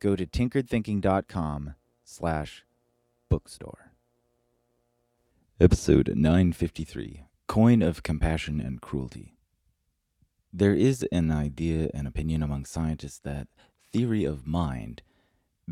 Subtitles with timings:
[0.00, 2.64] go to tinkeredthinking.com slash
[3.28, 3.92] bookstore.
[5.60, 9.34] Episode 953 Coin of Compassion and Cruelty.
[10.52, 13.48] There is an idea and opinion among scientists that
[13.92, 15.02] theory of mind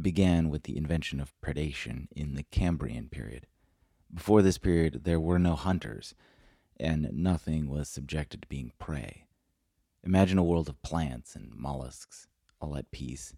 [0.00, 3.46] began with the invention of predation in the Cambrian period.
[4.12, 6.14] Before this period, there were no hunters,
[6.78, 9.24] and nothing was subjected to being prey.
[10.04, 12.28] Imagine a world of plants and mollusks,
[12.60, 13.34] all at peace,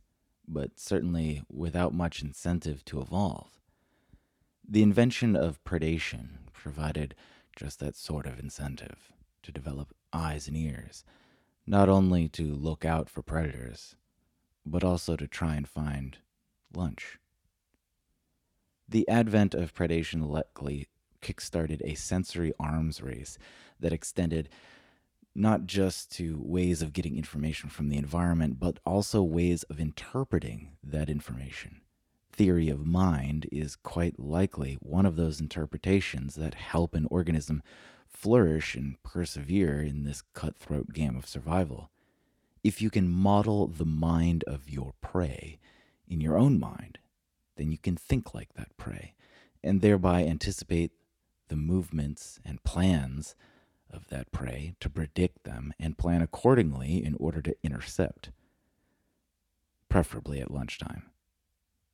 [0.52, 3.60] but certainly without much incentive to evolve.
[4.68, 7.14] The invention of predation provided
[7.56, 11.04] just that sort of incentive to develop eyes and ears,
[11.66, 13.94] not only to look out for predators,
[14.66, 16.18] but also to try and find
[16.74, 17.18] lunch.
[18.88, 20.88] The advent of predation likely
[21.22, 23.38] kickstarted a sensory arms race
[23.78, 24.48] that extended
[25.34, 30.72] not just to ways of getting information from the environment, but also ways of interpreting
[30.82, 31.80] that information.
[32.32, 37.62] Theory of mind is quite likely one of those interpretations that help an organism
[38.08, 41.90] flourish and persevere in this cutthroat game of survival.
[42.62, 45.58] If you can model the mind of your prey
[46.08, 46.98] in your own mind,
[47.56, 49.14] then you can think like that prey
[49.62, 50.92] and thereby anticipate
[51.48, 53.34] the movements and plans
[53.92, 58.30] of that prey to predict them and plan accordingly in order to intercept,
[59.88, 61.10] preferably at lunchtime.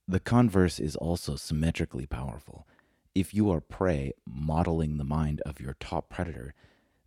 [0.09, 2.67] The converse is also symmetrically powerful.
[3.15, 6.55] If you are prey modeling the mind of your top predator,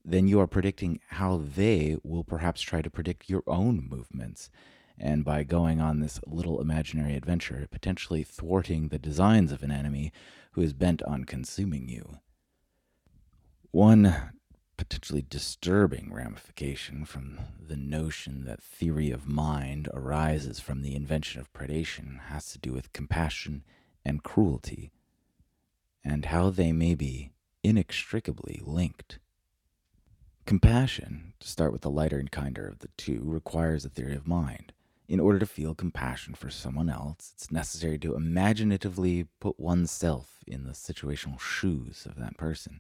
[0.03, 4.50] then you are predicting how they will perhaps try to predict your own movements,
[4.97, 10.12] and by going on this little imaginary adventure, potentially thwarting the designs of an enemy
[10.53, 12.19] who is bent on consuming you.
[13.72, 14.31] One
[14.79, 21.51] potentially disturbing ramification from the notion that theory of mind arises from the invention of
[21.51, 23.62] predation has to do with compassion
[24.06, 24.89] and cruelty,
[26.01, 27.29] and how they may be
[27.62, 29.19] inextricably linked.
[30.45, 34.25] Compassion, to start with the lighter and kinder of the two, requires a theory of
[34.25, 34.72] mind.
[35.09, 40.63] In order to feel compassion for someone else, it's necessary to imaginatively put oneself in
[40.63, 42.79] the situational shoes of that person.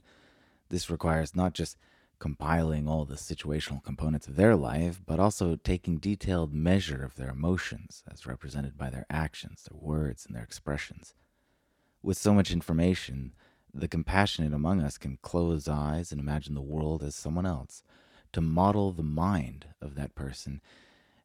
[0.69, 1.77] This requires not just
[2.19, 7.29] compiling all the situational components of their life, but also taking detailed measure of their
[7.29, 11.13] emotions as represented by their actions, their words, and their expressions.
[12.03, 13.33] With so much information,
[13.73, 17.83] the compassionate among us can close eyes and imagine the world as someone else,
[18.33, 20.61] to model the mind of that person,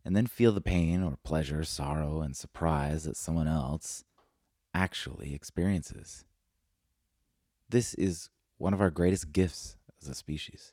[0.04, 4.04] and then feel the pain or pleasure, sorrow, and surprise that someone else
[4.72, 6.24] actually experiences.
[7.68, 8.30] This is
[8.64, 10.72] one of our greatest gifts as a species.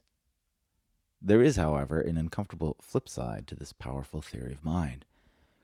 [1.22, 5.04] There is, however, an uncomfortable flip side to this powerful theory of mind.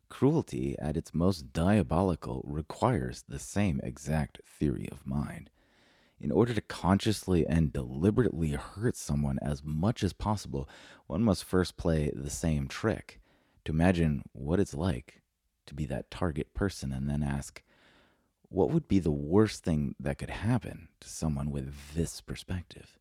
[0.09, 5.49] Cruelty, at its most diabolical, requires the same exact theory of mind.
[6.19, 10.67] In order to consciously and deliberately hurt someone as much as possible,
[11.05, 13.21] one must first play the same trick
[13.63, 15.21] to imagine what it's like
[15.65, 17.63] to be that target person and then ask,
[18.49, 22.97] what would be the worst thing that could happen to someone with this perspective?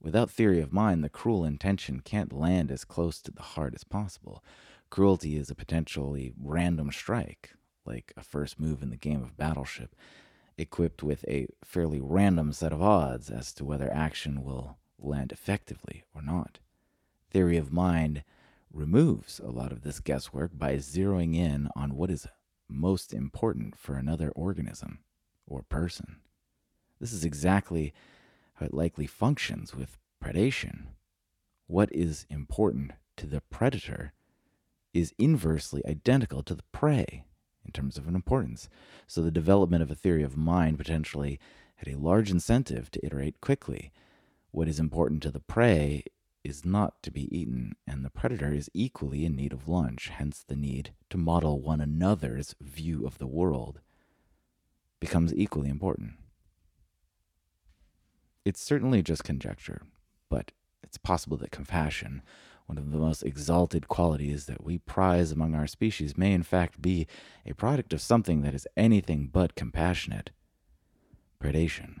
[0.00, 3.84] Without theory of mind, the cruel intention can't land as close to the heart as
[3.84, 4.42] possible.
[4.90, 7.50] Cruelty is a potentially random strike,
[7.84, 9.94] like a first move in the game of Battleship,
[10.56, 16.04] equipped with a fairly random set of odds as to whether action will land effectively
[16.14, 16.58] or not.
[17.30, 18.24] Theory of mind
[18.72, 22.26] removes a lot of this guesswork by zeroing in on what is
[22.68, 25.00] most important for another organism
[25.46, 26.16] or person.
[27.00, 27.92] This is exactly
[28.54, 30.86] how it likely functions with predation.
[31.66, 34.12] What is important to the predator
[34.92, 37.24] is inversely identical to the prey
[37.64, 38.68] in terms of an importance.
[39.06, 41.38] So the development of a theory of mind potentially
[41.76, 43.92] had a large incentive to iterate quickly.
[44.50, 46.04] What is important to the prey
[46.44, 50.42] is not to be eaten, and the predator is equally in need of lunch, hence
[50.46, 53.80] the need to model one another's view of the world
[55.00, 56.12] becomes equally important.
[58.44, 59.82] It's certainly just conjecture,
[60.30, 60.52] but
[60.82, 62.22] it's possible that compassion,
[62.66, 66.80] one of the most exalted qualities that we prize among our species may in fact
[66.80, 67.06] be
[67.46, 70.30] a product of something that is anything but compassionate
[71.42, 72.00] predation.